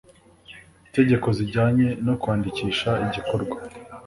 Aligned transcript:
tegeko 0.95 1.27
zijyanye 1.37 1.87
no 2.05 2.13
kwandikisha 2.21 2.89
igikorwa 3.05 3.57